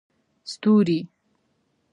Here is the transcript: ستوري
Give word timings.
ستوري 0.51 0.99